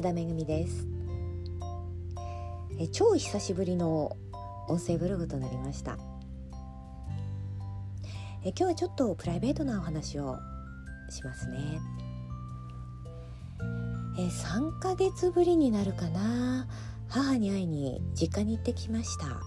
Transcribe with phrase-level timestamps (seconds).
[0.00, 0.88] 安田めぐみです。
[2.78, 4.16] え超久しぶりの
[4.66, 5.98] 音声ブログとなりました。
[8.42, 10.38] え今日はちょっとプライベートなお話を
[11.10, 11.80] しますね。
[14.18, 16.66] え3ヶ月ぶりになるかな。
[17.06, 19.26] 母に会いに実家に行ってきました。
[19.26, 19.42] ま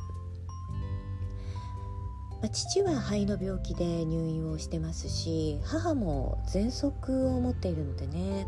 [2.44, 8.46] あ父は肺の病気で入院をしてますし母も喘息を持っているのでね。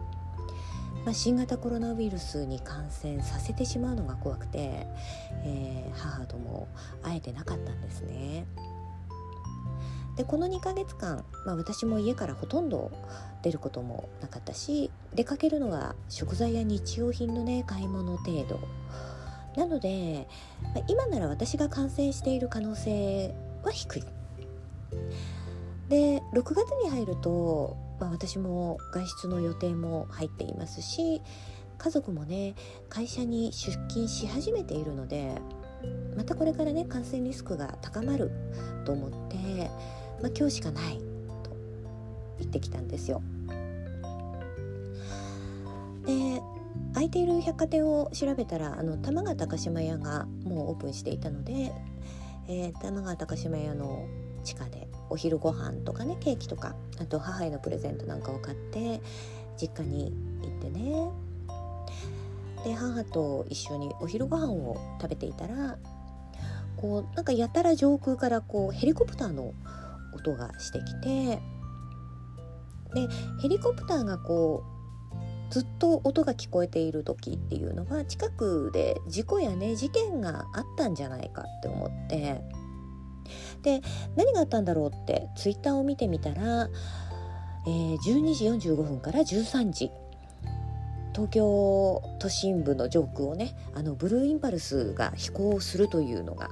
[1.06, 4.88] まあ、新型コロナウイルスに感染させてしまうのが怖くて、
[5.44, 6.68] えー、母とも
[7.04, 8.46] 会えてなかったんですね。
[10.18, 12.92] でこの2ヶ月間、まあ、私も家からほとんど
[13.44, 18.62] 出ることもなかったし出かけるのは食材や日用品のね買い物程度
[19.58, 20.28] なので、
[20.74, 24.04] まあ、今なら私が感染している可能性は低い。
[25.90, 31.22] で6月に入るとまあ、私も外出の予定も入っていますし
[31.78, 32.56] 家族もね
[32.90, 35.36] 会社に出勤し始めているので
[36.16, 38.32] またこれからね感染リスクが高まる
[38.86, 39.38] と思って、
[40.22, 41.04] まあ、今日しかないと
[42.40, 43.22] 言ってきたんですよ。
[46.06, 46.42] で
[46.94, 51.74] 空いている百貨店を調べたらあの玉川高島屋がもうオープンしていたので、
[52.48, 54.08] えー、玉川高島屋の
[54.44, 59.02] 地下でお昼ご飯とかねケーキとかあと母へのプレゼントなんかを買って
[59.58, 61.10] 実家に行ってね。
[62.64, 65.78] で母と一緒にお昼ご飯を食べていたら
[66.78, 69.54] こうなんかやたら上空からこうヘリコプターの
[70.14, 71.42] 音がしてきて
[72.96, 73.08] で
[73.42, 74.64] ヘリコプターがこ
[75.50, 82.42] うずっと音が聞こえている時っていうのは近くで事故やね事件があったんじゃないかって思って
[83.64, 83.82] で
[84.16, 86.70] 何があったんだろうってツイッターを見てみたら、
[87.68, 89.92] えー、12時45分から13時。
[91.14, 96.50] 東京都心部の上空をねあのブルーインパルスが飛行するというのが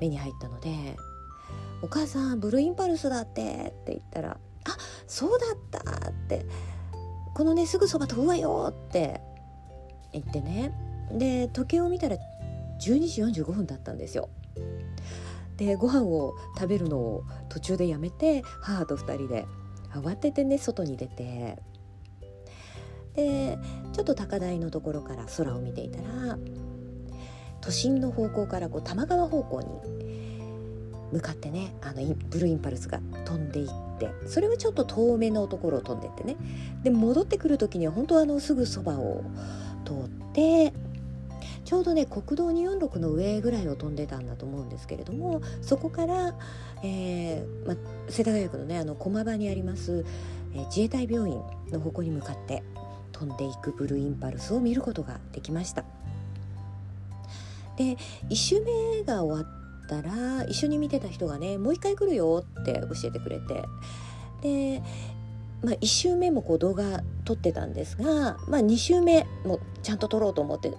[0.00, 0.96] 目に入ったので
[1.84, 3.42] 「お母さんブルーインパルスだって」
[3.84, 6.46] って言ったら「あそうだった」って
[7.36, 9.20] 「このねすぐそば飛ぶわよ」って
[10.12, 10.72] 言ってね。
[11.12, 12.16] で時計を見たら
[12.80, 14.30] 12時45分だったんですよ。
[15.56, 19.46] でご飯を食べるのを途中でやめて母と2人で
[19.92, 21.58] 慌ててね外に出て
[23.14, 23.58] で
[23.92, 26.38] ちょっと高台のところから空を見ていたら
[27.60, 29.68] 都心の方向からこう多摩川方向に
[31.12, 36.36] 向かってねあのブルーインパルスが飛んでいってそれはちょっと遠めのところを飛んでってね。
[36.82, 39.22] で戻ってくる時には本当はあのすぐそばを
[39.84, 40.72] 通って
[41.72, 46.34] ちょうどね国道246の上ぐらいを飛んでたんだと思うんですけれどもそこから、
[46.84, 47.74] えーま、
[48.10, 50.04] 世田谷区のねあの駒場にあります、
[50.54, 51.40] えー、自衛隊病院
[51.70, 52.62] の方向に向かって
[53.12, 55.86] 飛んでいくブルーインパルスを見ることができました。
[57.78, 57.96] で
[58.28, 63.64] 1周目が終わったら一緒に見てた人がねもう一回来るよって教えてくれて
[64.42, 64.82] で
[65.62, 70.72] まあ、1周目もこう動画撮ってたんですが、まあ、2周目もちゃんと撮ろうと思って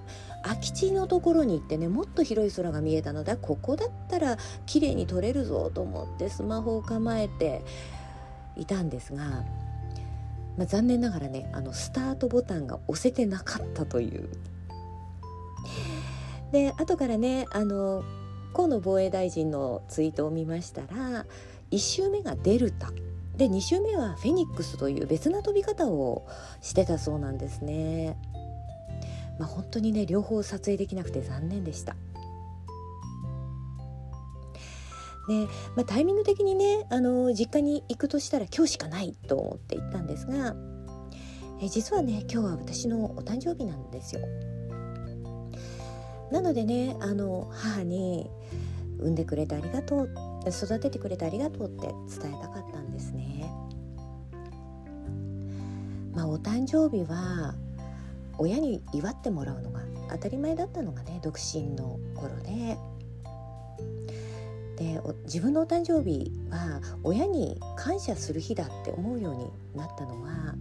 [0.44, 7.64] 空き地のところに行ってねもっと広い空が見えたのでここだったら綺麗に撮れるぞと思ってスマホを構えて
[8.56, 9.44] いたんですが、
[10.58, 14.30] まあ、残念ながらねあのスタートボタンが押せてなかったという。
[16.52, 18.04] で後からねあの
[18.54, 21.25] 河野防衛大臣のツイートを見ましたら
[21.72, 22.92] 1周目がデルタ
[23.36, 26.28] で2週目はフェニックスという別な飛び方を
[26.62, 28.16] してたそうなんですね。
[29.40, 31.96] まあ、本当にね両方撮影できなくて残念でした。
[35.28, 40.54] で、まあ、タイミング的にねあの実家に行くとしたら今日しかないと思って行ったんですが
[41.62, 44.22] え実はね今日は私のお誕生日なんですよ。
[46.32, 48.30] なのでねあの母に
[49.00, 50.10] 「産んでくれてありがとう」
[50.50, 51.88] 育ててくれてありがとうって
[52.19, 53.50] 伝えたかったんですね。
[56.13, 57.56] まあ、お誕生日は
[58.38, 59.81] 親に祝ってもらうのが
[60.12, 62.77] 当たり前だったのがね独身の頃で
[64.77, 70.56] で自分のお誕生日は親に感謝する日だって思うようになったのは、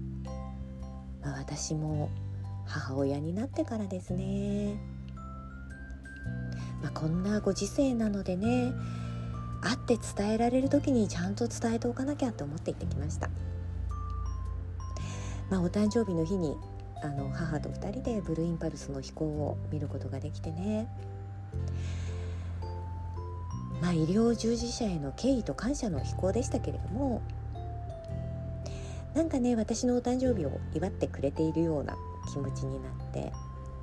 [1.23, 2.11] まあ、私も
[2.67, 4.77] 母親になってからですね。
[6.83, 8.73] まあ、こんなご時世なのでね
[9.61, 13.31] 会って伝えられる時にちゃんと伝えておかなきゃと思って行ってきました。
[15.49, 16.57] まあ、お誕生日の日に
[17.03, 20.87] あの母と2人でブルーインパルスの飛行を見ることができてね
[23.81, 27.21] まあ医療従事者への敬意と感謝の飛行でしたけれども
[29.15, 31.97] なんかね私のお誕生日を祝ってくれているような
[32.33, 33.33] 気持ちになって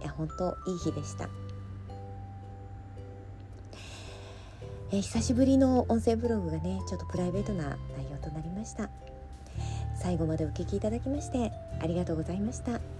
[0.01, 1.29] いや本当いい日でした。
[4.91, 8.89] え、久しぶりの音声ブログがねちょっとプライベートな内容となりました
[10.01, 12.98] 最後までお聴きいただきましてありがとうございました。